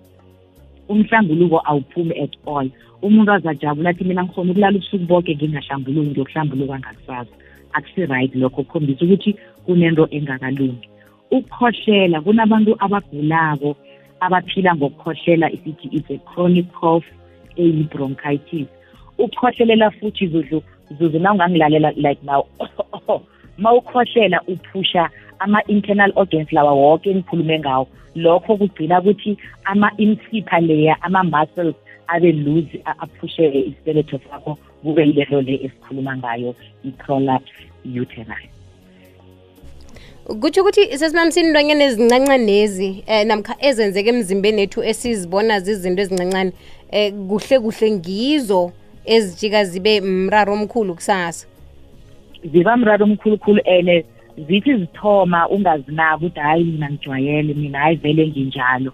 umhlambuluko 0.89 1.61
awuphumi 1.65 2.23
at 2.23 2.33
all. 2.47 2.69
Umuntu 3.01 3.31
azajabula 3.31 3.89
athi 3.89 4.03
mina 4.03 4.23
ngikhona 4.23 4.51
ukulala 4.51 4.77
ubusuku 4.77 5.05
bonke 5.05 5.35
ngingahlambuluki 5.35 6.09
ngiyokuhlambuluka 6.09 6.79
ngakusasa. 6.79 7.35
Akusi-right 7.73 8.35
lokho 8.35 8.63
kukhombisa 8.63 9.05
ukuthi 9.05 9.35
kunento 9.65 10.07
engakalungi. 10.11 10.89
Ukukhohlela 11.31 12.21
kunabantu 12.21 12.75
abagulako 12.79 13.75
abaphila 14.19 14.75
ngokukhohlela 14.75 15.51
isithi 15.51 15.89
it's 15.91 16.09
a 16.09 16.17
chronic 16.29 16.71
cough 16.71 17.05
eyi-bronchitis 17.57 18.67
ukukhohlelela 19.17 19.91
futhi 19.91 20.27
zudlu 20.27 20.63
zuzu 20.99 21.19
na 21.19 21.31
ungangilalela 21.33 21.91
like 21.91 22.21
now 22.23 22.45
ma 23.57 23.73
ukhohlela 23.73 24.41
uphusha 24.47 25.09
ama-internal 25.39 26.11
organs 26.15 26.51
lawa 26.51 26.73
wonke 26.73 27.09
engikhulume 27.09 27.59
ngawo. 27.59 27.87
Lokho 28.15 28.57
kugcina 28.57 29.01
ukuthi 29.01 29.37
ama-insipha 29.65 30.59
leya 30.59 30.97
ama-muscles 31.01 31.75
abe 32.07 32.31
loose 32.31 32.81
a- 32.85 32.99
aphusheke 32.99 33.59
isibeletho 33.59 34.19
sakho 34.29 34.57
kube 34.83 35.07
yilento 35.07 35.41
le 35.41 35.55
esikhuluma 35.55 36.17
ngayo 36.17 36.55
i-prolapse 36.83 37.53
uterine. 38.01 38.49
Kutsho 40.25 40.61
ukuthi 40.61 40.97
sesimamsini 40.97 41.47
intwanyana 41.47 41.83
ezincancanezi 41.83 43.03
um 43.07 43.27
namkha 43.27 43.55
ezenzeka 43.59 44.09
emzimbeni 44.09 44.61
ethu 44.61 44.83
esizibona 44.83 45.59
zizinto 45.59 46.01
ezincancane 46.01 46.51
um 46.93 47.27
kuhle 47.27 47.59
kuhle 47.59 47.91
ngizo 47.91 48.71
ezijika 49.05 49.65
zibe 49.65 50.01
mraro 50.01 50.53
omkhulu 50.53 50.95
kusasa. 50.95 51.47
Ziba 52.51 52.77
mraro 52.77 53.05
omkhulukhulu 53.05 53.61
and 53.65 54.03
zithi 54.47 54.77
zithoma 54.77 55.49
ungazinaki 55.49 56.25
ukuthi 56.25 56.39
hayi 56.39 56.63
mina 56.63 56.89
ngijwayele 56.91 57.53
mina 57.53 57.79
hayi 57.79 57.95
vele 57.95 58.27
nginjalo. 58.27 58.93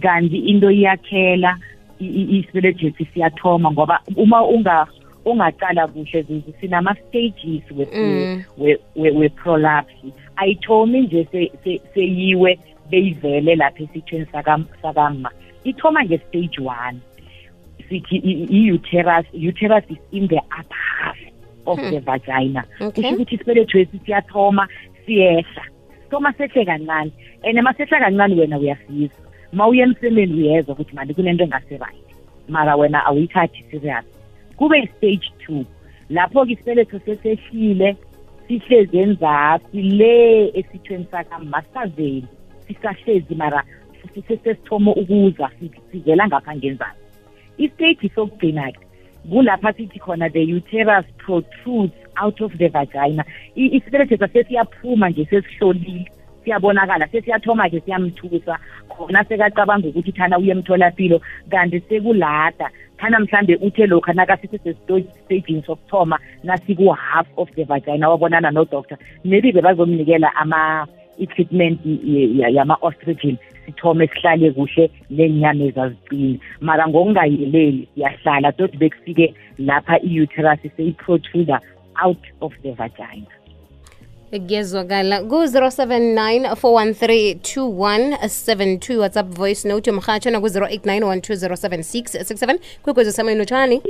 Kanti 0.00 0.36
into 0.36 0.70
iyakhela 0.70 1.58
i- 2.00 2.04
i- 2.06 2.38
isibeletho 2.38 2.90
siyathoma 3.14 3.70
ngoba 3.72 4.00
uma 4.16 4.42
unga 4.46 4.86
ungaqala 5.24 5.86
kuhle 5.86 6.22
zuzu 6.22 6.52
sinama-stages 6.60 7.62
we- 7.76 7.88
Mm. 7.94 8.42
we-prolapse 8.96 10.06
ayithomi 10.36 11.00
nje 11.00 11.26
se- 11.32 11.52
se- 11.64 11.80
seyiwe 11.94 12.58
beyivele 12.90 13.54
lapha 13.56 13.82
esithweni 13.82 14.26
sakam- 14.32 14.64
sakama 14.82 15.30
ithoma 15.64 16.04
nge-stage 16.04 16.58
one. 16.60 16.98
Sithi 17.92 18.16
i-uterus 18.56 19.26
uterus 19.34 19.84
is 19.90 19.98
in 20.12 20.28
the 20.28 20.38
upper 20.58 20.82
half 20.98 21.16
of 21.66 21.78
the 21.90 22.00
vagina. 22.00 22.64
Kusho 22.92 23.08
ukuthi 23.14 23.34
isibeletho 23.34 23.78
esi 23.78 23.98
siyathoma 24.06 24.68
siyehla. 25.06 25.62
Sithoma 26.04 26.32
sehle 26.38 26.64
kancane 26.64 27.12
and 27.44 27.58
masehla 27.58 27.98
kancane 28.00 28.34
wena 28.34 28.58
uyasizwa. 28.58 29.18
Ma 29.52 29.66
uye 29.68 29.82
emsemeni 29.82 30.34
uyezwa 30.34 30.74
ukuthi 30.74 30.94
mali 30.94 31.14
kunento 31.14 31.44
engase-right 31.44 31.96
mara 32.48 32.76
wena 32.76 33.04
awuyithathi 33.06 33.64
serious. 33.70 34.04
Kube 34.56 34.78
yi-stage 34.78 35.28
two 35.46 35.64
lapho-ke 36.10 36.52
isibeletho 36.52 36.98
sesehlile 36.98 37.96
sihlezi 38.48 38.98
enzasi 38.98 39.82
le 39.82 40.48
esithweni 40.58 41.06
sakamasaveli 41.10 42.24
sisahlezi 42.66 43.34
mara 43.34 43.64
sesithoma 44.28 44.90
ukuza 44.94 45.50
si- 45.60 45.70
sivela 45.92 46.26
ngapha 46.26 46.56
ngenzasi. 46.56 47.01
Istage 47.58 48.10
sokugcina-ke 48.14 48.80
kulapha 49.30 49.72
sithi 49.72 49.98
khona 49.98 50.28
the 50.32 50.40
uterus 50.40 51.04
protrudes 51.18 51.94
out 52.16 52.40
of 52.40 52.52
the 52.58 52.68
vagina. 52.68 53.24
I- 53.56 53.70
isibeletho 53.76 54.26
sesiyaphuma 54.26 55.10
nje 55.10 55.24
sesihlolile. 55.24 56.10
Siyabonakala 56.44 57.06
sesiyathoma-ke 57.06 57.80
siyamthusa. 57.80 58.58
Khona 58.88 59.24
sekacabanga 59.24 59.88
ukuthi 59.88 60.12
thana 60.12 60.38
uye 60.38 60.50
emtholapilo 60.52 61.20
kanti 61.50 61.80
sekulada. 61.80 62.70
Thana 62.98 63.20
mhlambe 63.20 63.56
uthe 63.56 63.86
lokhu 63.86 64.12
nakasisesestagini 64.12 65.62
sokuthoma 65.62 66.18
nasiku-half 66.44 67.26
of 67.36 67.48
the 67.54 67.64
vagina 67.64 68.08
wabonana 68.08 68.50
nodoctor 68.50 68.98
maybe 69.24 69.52
bebazomnikela 69.52 70.34
ama 70.36 70.86
i-treatment 71.22 71.80
yama-ostrigin 72.58 73.36
sithome 73.66 74.06
sihlale 74.12 74.50
kuhle 74.56 74.90
nenyama 75.10 75.70
zazicini 75.76 76.40
mara 76.60 76.88
ngokungayeleli 76.88 77.88
siyahlala 77.94 78.52
toti 78.52 78.76
bekufike 78.76 79.34
lapha 79.58 79.98
i-uterus 79.98 80.60
seyiprotruda 80.76 81.60
out 82.04 82.24
of 82.40 82.52
the 82.62 82.72
vagina. 82.72 83.26
Kuyezwakala. 84.32 85.28
Ku-079 85.28 86.56
413 86.56 87.34
2172 87.34 88.98
whatsapp 88.98 89.28
voice 89.28 89.68
note 89.68 89.90
yomrhatsho 89.90 90.30
naku-089 90.30 91.00
1207667 91.00 92.58
kwekwezi 92.82 93.12
semoyeni 93.12 93.38
lotshani 93.38 93.82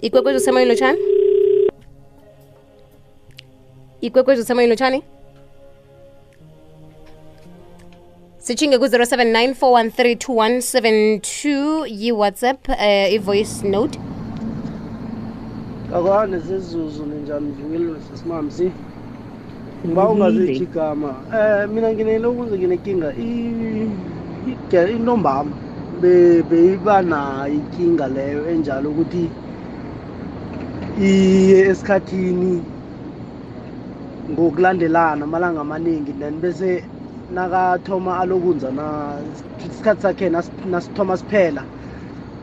ikwekwezi 0.00 0.40
semoyeni 0.40 0.70
lotshani 0.70 0.98
ikwekwezi 4.00 4.44
semoyeni 4.44 4.70
lotshani 4.70 5.02
sitshinge 8.40 8.78
ku-079 8.78 9.54
413 9.54 10.16
2172 10.16 11.86
yi-whatsapp 12.02 12.68
uh, 12.68 13.14
i-voice 13.16 13.64
note. 13.68 13.98
Akwane 15.94 16.38
zizuzu 16.38 17.06
ninjani 17.06 17.46
mvukile 17.46 17.94
sesimamsi? 18.10 18.70
Ngiba 19.86 20.08
ungazithi 20.08 20.52
igama. 20.64 21.14
Eh 21.34 21.68
mina 21.68 21.92
nginele 21.92 22.26
ukuze 22.26 22.58
nginenkinga 22.58 23.12
i- 23.12 23.88
ige- 24.52 24.92
intombama 24.96 25.50
be- 26.00 26.42
beyiba 26.42 27.02
nayo 27.02 27.54
inkinga 27.54 28.08
leyo 28.08 28.50
enjalo 28.50 28.90
ukuthi 28.90 29.28
iye 31.00 31.58
esikhathini 31.68 32.62
ngokulandelana 34.32 35.24
amalanga 35.24 35.60
amaningi 35.60 36.12
then 36.12 36.34
bese 36.40 36.84
nakathoma 37.34 38.18
alokunza 38.18 38.72
na 38.72 39.18
isikhathi 39.66 40.02
sakhe 40.02 40.28
nas- 40.28 40.66
nasithoma 40.66 41.16
siphela 41.16 41.64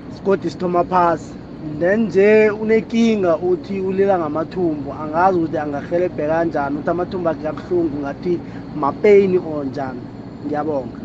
sigodi 0.10 0.50
sithoma 0.50 0.84
phasi 0.84 1.34
then 1.80 2.00
nje 2.06 2.50
unekinga 2.50 3.38
uthi 3.38 3.82
ulila 3.82 4.20
ngamathumbu 4.20 4.94
angazi 4.94 5.38
ukuthi 5.40 5.58
angahelebhe 5.58 6.28
kanjani 6.28 6.76
ukuthi 6.76 6.90
amathumbu 6.90 7.30
akhe 7.30 7.48
abuhlungu 7.48 7.98
ngathi 7.98 8.40
mapeyini 8.76 9.38
or 9.38 9.66
njani 9.66 10.02
ngiyabonga 10.46 11.00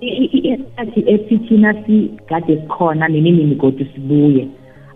isikhathi 0.00 1.00
esithina 1.06 1.74
sigade 1.86 2.56
sikhona 2.60 3.08
nini 3.08 3.30
nini 3.30 3.56
kodwa 3.56 3.86
sibuye. 3.94 4.48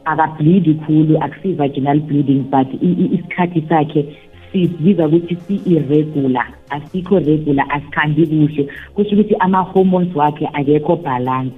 Akableedi 0.04 0.74
khulu 0.74 1.18
akusi-vaginal 1.18 2.00
bleeding 2.00 2.42
but 2.50 2.68
isikhathi 2.82 3.64
sakhe 3.68 4.16
sibiza 4.52 5.06
ukuthi 5.06 5.36
si-irregular 5.46 6.46
asikho 6.70 7.18
regular 7.18 7.66
asikhambi 7.70 8.26
kuhle. 8.26 8.68
Kusho 8.94 9.14
ukuthi 9.14 9.34
ama-hormones 9.40 10.14
wakhe 10.14 10.48
akekho 10.52 10.96
balance 10.96 11.56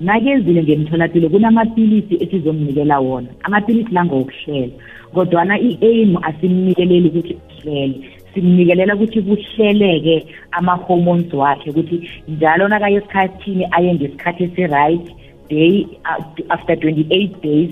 nakezile 0.00 0.62
ngemtholampilo 0.62 1.28
kunamapilisi 1.28 2.14
esizomnikela 2.22 3.00
wona. 3.00 3.28
Amapilisi 3.42 3.92
la 3.92 4.04
ngokuhlela 4.04 4.72
kodwana 5.14 5.58
i-aim 5.58 6.16
asimnikeleli 6.22 7.08
ukuthi 7.08 7.34
kuhlele 7.34 8.00
simnikelela 8.34 8.94
ukuthi 8.94 9.22
kuhleleke 9.22 10.26
ama-hormones 10.52 11.32
wakhe 11.32 11.70
ukuthi 11.70 12.10
njalo 12.28 12.68
nakaye 12.68 12.96
esikhathini 12.96 13.66
aye 13.70 13.94
ngesikhathi 13.94 14.44
esi-right 14.44 15.06
day 15.48 15.86
uh, 16.04 16.24
after 16.48 16.76
28 16.76 17.42
days 17.42 17.70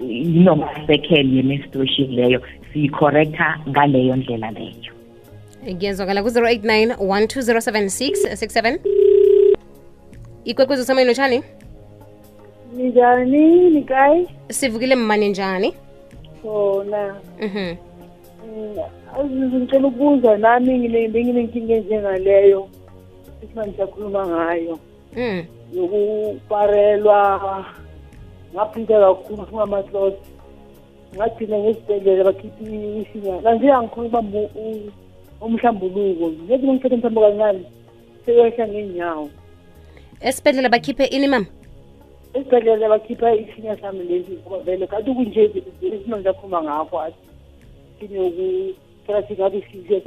inoma 0.00 0.68
second 0.86 1.32
ye-menstruation 1.34 2.10
leyo. 2.10 2.40
Siyicorrecta 2.74 3.58
ngaleyo 3.68 4.16
ndlela 4.16 4.50
leyo. 4.50 4.92
Ngiyezwakala 5.64 6.22
ku-089 6.22 6.94
1207667 6.98 8.78
ikwekwezi 10.44 10.84
semoyeni 10.84 11.08
lotshani 11.08 11.42
Ninjani 12.76 13.70
nikayi 13.70 14.28
sivukile 14.50 14.94
mmane 14.94 15.28
njani 15.28 15.74
khona. 16.42 17.16
Mhm. 17.40 17.76
Azizi 19.18 19.56
ngicela 19.56 19.88
ukubuza 19.88 20.36
nami 20.36 20.78
ngine 20.78 21.08
benginenkinga 21.08 21.74
enjengaleyo 21.74 22.68
isimanje 23.42 23.76
sakhuluma 23.76 24.26
ngayo. 24.26 24.78
Mm. 25.16 25.44
Yokuparelwa 25.76 27.64
ngaphika 28.54 29.00
kakhulu 29.00 29.46
ngamahloti 29.54 30.30
ngagcina 31.16 31.56
ngesibhedlela 31.58 32.24
bakhipha 32.24 32.62
isinya 33.00 33.42
kanje 33.42 33.72
angikhona 33.72 34.06
ukubamba 34.06 34.40
umhlambuluko. 35.40 36.26
Ngethi 36.44 36.66
ngithethe 36.66 36.96
mhlawumbe 36.96 37.20
kancane 37.20 37.64
sewehla 38.24 38.68
ngeenyawo. 38.68 39.30
Esibhedlela 40.20 40.68
bakhiphe 40.68 41.04
ini 41.04 41.28
mama? 41.28 41.46
Esibhedlela 42.34 42.88
bakhipha 42.88 43.34
isinya 43.34 43.76
sami 43.80 44.04
lesi 44.04 44.32
ngoba 44.42 44.58
vele 44.64 44.86
kade 44.86 45.14
kunje 45.14 45.42
isimo 45.82 46.16
ngisaphuma 46.16 46.62
ngakho 46.62 46.96
athi 47.00 47.22
sinokuphela 47.98 49.20
singabe 49.28 49.60
size 49.70 50.00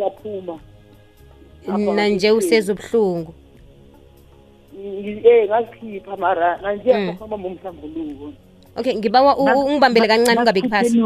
Ngapha 1.68 1.94
nanje 1.94 2.32
useza 2.32 2.74
ubuhlungu? 2.74 3.34
Eh 5.24 5.48
ngasikhipha 5.50 6.18
mara 6.18 6.58
nanje 6.62 6.94
Mm. 6.94 7.10
akakhuluma 7.10 7.38
ngomhlambuluko. 7.38 8.34
Okay 8.78 8.96
ngibawa 8.96 9.38
ungibambele 9.38 10.08
kancane 10.08 10.40
ungabe 10.40 10.62
phasi. 10.70 10.98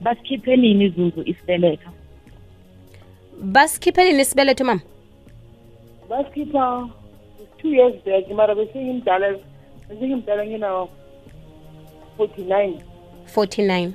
basikhiphe 0.00 0.56
nini 0.56 0.84
izuzu 0.84 1.22
isibeletho? 1.26 1.90
Basikhiphe 3.42 4.04
nini 4.04 4.22
isibeletho 4.22 4.64
mama? 4.64 4.80
Basikhipha 6.08 6.88
two 7.58 7.68
years 7.68 7.94
back 8.04 8.30
mara 8.30 8.54
besingimdala 8.54 9.38
besingimdala 9.88 10.46
ngina 10.46 10.86
forty 12.16 12.42
nine 12.42 12.78
49 13.34 13.92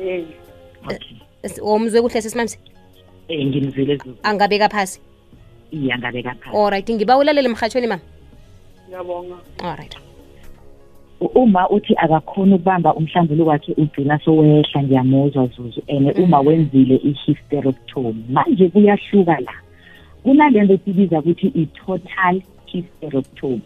eh. 0.00 0.24
Okay 0.84 1.16
Es- 1.42 1.60
kuhle 1.60 2.22
sesimamsi 2.22 2.58
eh 3.28 3.46
ngimzile 3.46 3.98
angabeka 4.22 4.68
phasi? 4.68 5.00
Iya 5.70 5.98
ngabeka 5.98 6.34
phasi. 6.34 6.56
Alright 6.56 6.90
ngiba 6.90 7.18
ulalele 7.18 7.48
emhathweni 7.48 7.86
mama? 7.86 8.02
Ngiyabonga. 8.88 9.36
Alright 9.62 10.03
uma 11.34 11.68
uthi 11.70 11.94
akakhona 11.96 12.54
ukubamba 12.56 12.94
umhlambuluko 12.94 13.50
wakhe 13.50 13.72
ugcina 13.76 14.18
sowehla 14.18 14.82
ngiyamuzwa 14.82 15.46
zuzu 15.46 15.82
and 15.88 16.18
uma 16.18 16.40
wenzile 16.40 16.96
i-hysterectomy. 16.96 18.24
Manje 18.30 18.68
kuyahluka 18.68 19.40
la. 19.40 19.52
Kunalento 20.22 20.74
esibiza 20.74 21.18
ukuthi 21.18 21.46
i-total 21.46 22.42
hysterectomy. 22.66 23.60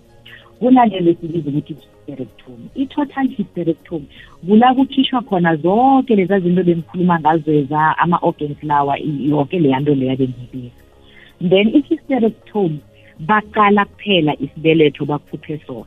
Kunalento 0.58 1.10
esibiza 1.10 1.50
ukuthi 1.50 1.72
i-hysterectomy. 1.72 2.64
I-total 2.74 3.28
hysterectomy 3.28 4.06
kula 4.46 4.74
kukhishwa 4.74 5.22
khona 5.22 5.56
zonke 5.56 6.16
leza 6.16 6.40
zinto 6.40 6.62
bengikhuluma 6.62 7.20
ngazweza 7.20 7.98
ama-organs 7.98 8.62
lawa 8.62 8.98
i- 8.98 9.28
yonke 9.30 9.58
leya 9.58 9.80
nto 9.80 9.94
leya 9.94 10.16
bengiyibiza 10.16 10.82
then 11.48 11.68
i-hysterectomy 11.68 12.78
baqala 13.20 13.84
kuphela 13.84 14.34
isibeletho 14.40 15.04
bakhuphe 15.04 15.58
sona. 15.66 15.84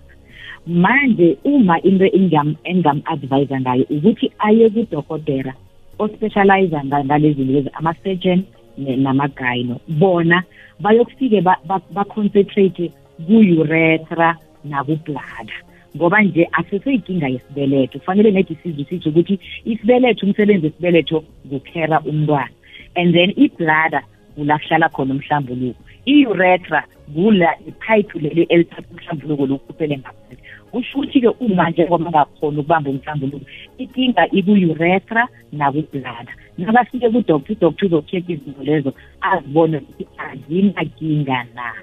Manje 0.68 1.38
uma 1.44 1.80
into 1.84 2.06
engam- 2.06 2.56
engam-advise 2.64 3.60
ngayo 3.60 3.86
ukuthi 3.90 4.32
aye 4.40 4.70
kudokotera 4.70 5.54
ospecialize 6.00 6.78
nga- 6.86 7.04
ngalezi 7.06 7.44
lezi 7.44 7.70
ama-surgeon 7.74 8.44
ne- 8.78 8.96
nama-gyno. 8.98 9.80
Bona 9.88 10.44
bayokufike 10.80 11.42
ba- 11.42 11.60
ba- 11.66 11.82
ba-concentrate 11.92 12.92
ku-urethra 13.28 14.38
nakublada 14.64 15.54
ngoba 15.96 16.22
nje 16.22 16.48
aseseyinkinga 16.52 17.28
yesibeletho. 17.28 18.00
Kufanele 18.00 18.32
nedi 18.32 18.58
sizwisise 18.64 19.10
ukuthi 19.10 19.40
isibeletho 19.66 20.26
umsebenzi 20.26 20.66
wesibeletho 20.66 21.24
kukhera 21.50 22.00
umntwana. 22.02 22.50
And 22.96 23.14
then 23.14 23.34
iblada 23.36 24.04
kula 24.36 24.58
kuhlala 24.60 24.90
khona 24.90 25.14
umhlambuluko 25.14 25.84
i-urethra 26.06 26.84
kula 27.14 27.58
iphayiphi 27.68 28.20
leli 28.20 28.44
elithatha 28.44 28.88
umhlambuluko 28.92 29.46
lokukhuphele 29.46 29.98
ngaphandle 29.98 30.38
kusho 30.72 31.00
ukuthi-ke 31.00 31.30
uma 31.40 31.70
njengoba 31.70 32.10
ngakhona 32.12 32.60
ukubamba 32.60 32.90
umhlambuluko 32.90 33.46
inkinga 33.78 34.28
iku-urethra 34.32 35.28
nakublada 35.52 36.34
nabafike 36.58 37.10
kudoktor 37.10 37.56
udoktor 37.56 37.86
uzocheck 37.88 38.30
izinto 38.30 38.64
lezo 38.64 38.94
azibone 39.22 39.78
ukuthi 39.78 40.08
azinakinga 40.18 41.46
na. 41.56 41.74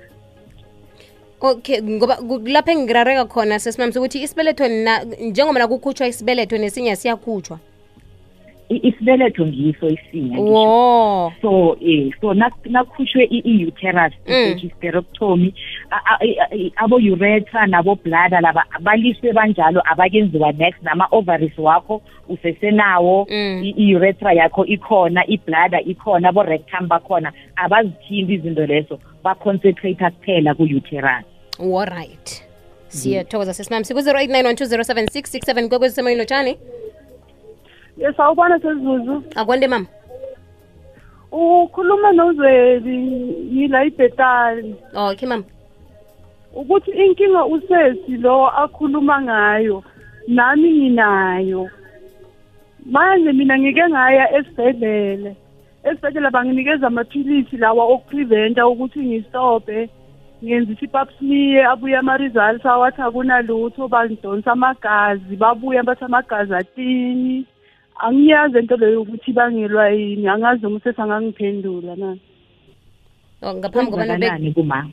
Okay 1.40 1.83
ngoba 1.83 2.18
lapho 2.46 2.70
engirareka 2.70 3.24
khona 3.24 3.59
sesimamsi 3.59 3.98
ukuthi 3.98 4.22
isibeletho 4.22 4.64
njengoba 5.20 5.59
nakukhutshwa 5.59 6.09
isibeletho 6.09 6.59
nesinye 6.59 6.96
siyakhutshwa 6.96 7.59
isibeletho 8.68 9.46
ngiso 9.46 9.88
isinya 9.88 10.38
ngisho. 10.38 10.52
wo. 10.52 11.33
So 11.42 11.76
eh 11.81 12.11
so 12.20 12.35
nak- 12.35 12.66
nakhushwe 12.70 13.24
i- 13.24 13.42
i-uterus 13.44 14.12
Mm. 14.26 14.54
hysterectomy 14.59 15.54
abo-urethra 16.76 17.66
nabo-blada 17.66 18.40
laba 18.40 18.64
baliswe 18.81 19.33
banjalo 19.33 19.81
abakenziwa 19.85 20.52
next 20.52 20.83
nama-ovaries 20.83 21.59
wakho 21.59 22.02
usesenawo. 22.28 23.26
Mm. 23.31 23.62
i- 23.64 23.74
i-urethra 23.76 24.33
yakho 24.33 24.64
ikhona 24.66 25.26
iblada 25.26 25.81
ikhona 25.81 26.28
abo-rectum 26.28 26.88
bakhona. 26.88 27.33
Abazithindi 27.57 28.35
izinto 28.35 28.66
lezo 28.66 28.98
baconcentrate 29.24 29.94
kuphela 30.11 30.54
ku-uterus. 30.54 31.24
Alright 31.61 32.44
siyathokoza 32.88 33.54
sesimamsi 33.54 33.94
ku-089 33.94 34.42
1207667 34.42 35.68
kwekwezisemaini 35.68 36.18
lotshani. 36.18 36.57
Yes 37.98 38.20
awubona 38.20 38.61
sezuzu 38.61 39.22
akwande 39.34 39.66
mama. 39.66 39.87
Ukhuluma 41.32 42.12
nozweli 42.12 42.96
yila 43.52 43.84
ibhetali. 43.84 44.74
Okay 44.94 45.28
mama. 45.28 45.44
Ukuthi 46.54 46.90
inkinga 46.90 47.44
usesi 47.44 48.16
lo 48.16 48.48
akhuluma 48.48 49.22
ngayo 49.22 49.84
nami 50.28 50.70
nginayo. 50.70 51.70
Manje 52.87 53.32
mina 53.32 53.58
ngike 53.58 53.88
ngaya 53.88 54.38
esibhedlele 54.38 55.37
esibhedlela 55.84 56.30
banginikeza 56.30 56.87
amaphilisi 56.87 57.56
lawa 57.56 57.84
okupreventa 57.84 58.66
ukuthi 58.66 59.00
ngistophe 59.00 59.88
ngenzisa 60.44 60.84
ipap 60.84 61.08
smear 61.18 61.66
abuye 61.72 61.96
ama-results 61.96 62.66
awathi 62.66 63.02
akunalutho 63.02 63.88
bangidonsa 63.88 64.52
amagazi 64.52 65.37
babuye 65.37 65.82
bathi 65.82 66.04
amagazi 66.04 66.54
atini 66.54 67.46
angiyazi 67.98 68.58
into 68.58 68.76
leyo 68.76 69.02
ukuthi 69.02 69.30
ibangelwa 69.30 69.88
yini. 69.90 70.28
Angazi 70.28 70.62
noma 70.62 70.76
usesi 70.76 71.00
angangiphendula 71.00 71.96
na. 71.96 72.16
Oh, 73.42 73.54
ngaphambi 73.54 73.90
kobana 73.90 74.14
ube 74.14 74.18
kwenzakalani 74.18 74.52
kuma 74.54 74.88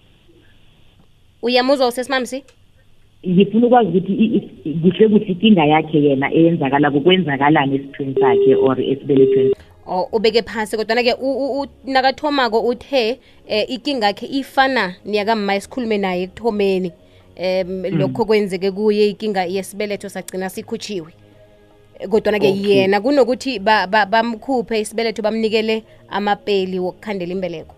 uyamuzwa 1.41 1.87
usesimamsi 1.87 2.43
ngifuna 3.27 3.67
ukwazi 3.67 3.89
ukuthi 3.89 4.13
i- 4.13 4.35
i- 4.65 4.73
kuhle 4.73 5.07
kuhle 5.09 5.25
inkinga 5.25 5.65
yakhe 5.65 6.03
yena 6.03 6.33
eyenzakala 6.33 6.91
kukwenzakalani 6.91 7.75
esithweni 7.75 8.15
sakhe 8.21 8.55
or 8.55 8.81
esibelethweni 8.81 9.55
o 9.87 10.07
ubeke 10.11 10.41
phasi 10.41 10.77
kodwana-ke 10.77 11.13
u- 11.13 11.37
u- 11.43 11.61
u- 11.61 11.67
nakathomako 11.91 12.61
uthe 12.67 13.19
eh, 13.47 13.65
ikinga 13.69 14.07
yakhe 14.07 14.25
ifana 14.25 14.95
niyakamma 15.05 15.55
esikhulume 15.55 15.97
naye 15.97 16.23
ekuthomeni. 16.23 16.91
Um 17.37 17.83
lokho 17.99 18.25
kwenzeke 18.25 18.71
kuye 18.71 19.09
ikinga 19.09 19.45
yesibeletho 19.45 20.09
sagcina 20.09 20.49
sikhutshiwe 20.49 21.13
kodwana-ke 22.09 22.47
Okay. 22.47 22.77
yena 22.83 23.01
kunokuthi 23.01 23.59
ba- 23.59 23.87
ba- 23.87 24.05
bamkhuphe 24.05 24.79
isibeletho 24.79 25.21
bamnikele 25.21 25.83
amapeli 26.09 26.79
wokukhandela 26.79 27.31
imbeleko. 27.33 27.75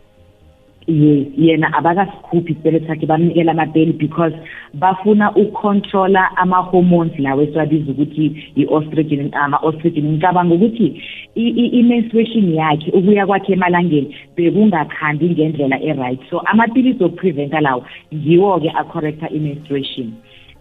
Yes 0.88 1.28
yena 1.38 1.68
abakasikhuphi 1.74 2.52
isibeletho 2.54 2.88
sakhe 2.88 3.06
bamnikela 3.06 3.52
amapeli 3.52 3.94
because 3.94 4.34
bafuna 4.74 5.36
ukucontrola 5.36 6.38
ama-hormones 6.38 7.20
lawo 7.20 7.42
esiwabiza 7.42 7.92
ukuthi 7.92 8.26
i-ostrogen 8.56 9.30
ama-ostrogen 9.34 10.06
ngicabanga 10.06 10.56
ukuthi 10.56 11.02
i-menstruation 11.36 12.54
yakhe 12.56 12.92
ukuya 12.92 13.28
kwakhe 13.28 13.54
emalangeni 13.54 14.16
bekungakhambi 14.36 15.30
ngendlela 15.30 15.78
e-right. 15.84 16.20
So 16.30 16.40
amapilisi 16.40 17.04
okupreventa 17.04 17.62
lawo 17.62 17.84
ngiwo-ke 18.14 18.70
acorrecta 18.70 19.30
i-menstruation. 19.30 20.14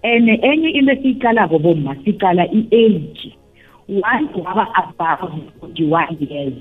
And 0.02 0.28
enye 0.28 0.70
into 0.70 0.92
esiyiqalako 0.92 1.58
bomma 1.58 1.96
siqala 2.04 2.44
i-age. 2.52 3.32
Once 3.88 4.32
waba 4.44 4.66
above 4.74 5.32
forty-one 5.60 6.16
years? 6.20 6.54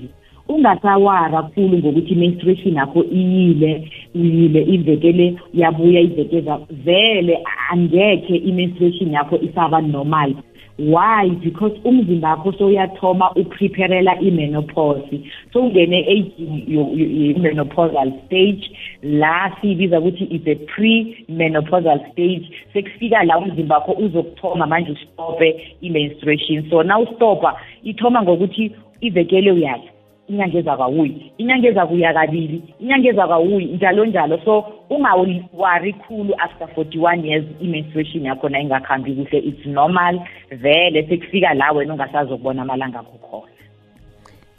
Ungasawara 0.48 1.42
kakhulu 1.42 1.78
ngokuthi 1.78 2.12
i-menstruation 2.12 2.74
yakho 2.74 3.04
iyile 3.04 3.90
uyile 4.14 4.62
ivekele 4.62 5.36
yabuya 5.54 6.00
ivekeza 6.00 6.58
vele 6.70 7.38
angekhe 7.70 8.36
i-menstruation 8.36 9.12
yakho 9.12 9.36
isaba 9.38 9.80
normal. 9.80 10.34
Why? 10.78 11.28
Because 11.42 11.72
umzimba 11.84 12.28
wakho 12.28 12.52
sowuyathoma 12.52 13.32
upreparela 13.36 14.20
i-menopause. 14.20 15.20
Sowungene 15.52 16.00
i-menopausal 16.38 18.12
stage. 18.26 18.70
La 19.02 19.56
siyibiza 19.60 20.00
ukuthi 20.00 20.24
is 20.24 20.46
a 20.46 20.54
pre-menopausal 20.54 22.12
stage. 22.12 22.50
Sekufika 22.72 23.24
la 23.24 23.38
umzimba 23.38 23.74
wakho 23.78 23.92
uzokuthoma 23.92 24.66
manje 24.66 24.92
ustope 24.92 25.76
i-menstruation. 25.80 26.70
So 26.70 26.82
na 26.82 26.98
ustopa 26.98 27.60
ithoma 27.84 28.22
ngokuthi 28.22 28.72
ivekele 29.00 29.52
uyakhe 29.52 29.90
inyanga 30.28 30.58
ezakwawuyi 30.58 31.32
inyanga 31.38 31.68
ezakuya 31.68 32.14
kabili. 32.14 32.62
Inyanga 32.80 33.08
ezakwawuyi 33.08 33.66
njalo 33.66 34.04
njalo. 34.04 34.38
So 34.44 34.64
ungawari 34.90 35.92
khulu 35.92 36.34
after 36.38 36.68
41 36.76 37.26
years 37.26 37.44
i-menstruation 37.60 38.24
yakho 38.24 38.48
na 38.48 38.60
ingakhambi 38.60 39.14
kuhle. 39.14 39.38
It's 39.38 39.66
normal. 39.66 40.20
Vele 40.50 41.08
sekufika 41.08 41.54
la 41.54 41.72
wena 41.72 41.94
ungasazokubona 41.94 42.62
amalanga 42.62 42.98
akho 42.98 43.18
khona 43.18 43.56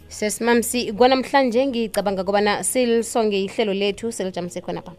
sesimamsi 0.08 0.94
kwanamhlanje 0.94 1.68
ngicabanga 1.68 2.24
kobana 2.24 2.64
silisonge 2.64 3.44
ihlelo 3.44 3.74
lethu 3.74 4.12
selijamise 4.12 4.62
khona 4.62 4.82
pa 4.82 4.94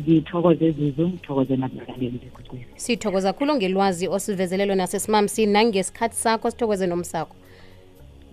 ngithokoze 0.00 0.70
zuzu 0.70 1.08
ngithokoze 1.08 1.56
nabalaleli 1.56 2.20
bekwekwezi 2.22 2.66
sithokoza 2.76 3.32
khulu 3.32 3.54
ngelwazi 3.56 4.08
osivezelelo 4.08 4.74
nasesimamsi 4.74 5.46
nangesikhathi 5.46 6.16
sakho 6.16 6.50
sithokoze 6.50 6.86
nomsakho 6.86 7.34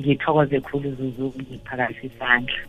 ngithokoze 0.02 0.60
khulu 0.66 0.90
zuzu 0.98 1.34
ngiphakamise 1.40 2.08
isandla 2.08 2.62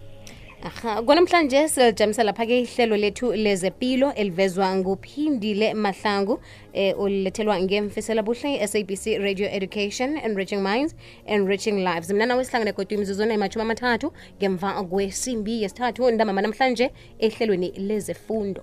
aha 0.62 1.02
kwanamhlanje 1.02 1.68
silijamisa 1.68 2.22
lapha-ke 2.22 2.60
ihlelo 2.60 2.96
lethu 2.96 3.32
lezepilo 3.32 4.14
elivezwa 4.14 4.76
nguphindile 4.76 5.74
mahlangu 5.74 6.40
eh, 6.72 7.00
olilethelwa 7.00 7.60
ngemfisela 7.60 8.22
buhle 8.22 8.66
sabc 8.66 9.06
radio 9.18 9.46
education 9.48 10.16
enriching 10.16 10.62
minds 10.62 10.96
enriching 11.26 11.78
lives. 11.84 12.10
Mna 12.10 12.26
nawe 12.26 12.44
sihlangane 12.44 12.72
kodwa 12.72 12.94
imizuzwana 12.94 13.34
emashumi 13.34 13.62
amathathu 13.62 14.12
ngemva 14.38 14.84
kwesimbi 14.84 15.62
yesithathu. 15.62 16.10
Ndamama 16.10 16.42
namhlanje 16.42 16.90
ehlelweni 17.18 17.72
lezefundo 17.76 18.62